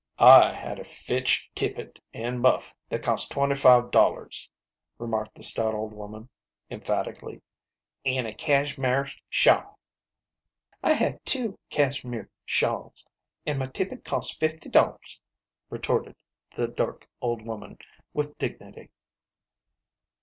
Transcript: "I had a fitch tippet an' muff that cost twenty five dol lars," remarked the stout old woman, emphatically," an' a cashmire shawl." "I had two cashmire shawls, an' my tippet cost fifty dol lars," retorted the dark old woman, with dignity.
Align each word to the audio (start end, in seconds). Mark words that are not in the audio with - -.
"I 0.41 0.51
had 0.51 0.79
a 0.79 0.83
fitch 0.83 1.51
tippet 1.53 1.99
an' 2.11 2.39
muff 2.39 2.73
that 2.89 3.03
cost 3.03 3.29
twenty 3.29 3.53
five 3.53 3.91
dol 3.91 4.13
lars," 4.13 4.49
remarked 4.97 5.35
the 5.35 5.43
stout 5.43 5.75
old 5.75 5.93
woman, 5.93 6.27
emphatically," 6.71 7.39
an' 8.07 8.25
a 8.25 8.33
cashmire 8.33 9.07
shawl." 9.29 9.77
"I 10.81 10.93
had 10.93 11.23
two 11.23 11.59
cashmire 11.69 12.31
shawls, 12.45 13.05
an' 13.45 13.59
my 13.59 13.67
tippet 13.67 14.03
cost 14.03 14.39
fifty 14.39 14.69
dol 14.69 14.87
lars," 14.87 15.21
retorted 15.69 16.15
the 16.55 16.67
dark 16.67 17.07
old 17.21 17.43
woman, 17.45 17.77
with 18.11 18.35
dignity. 18.39 18.89